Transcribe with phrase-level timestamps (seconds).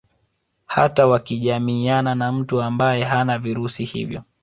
[0.65, 4.23] Hata wakijamiana na mtu ambaye hana virusi hivyo